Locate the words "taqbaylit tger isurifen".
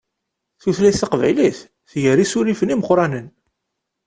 0.99-2.73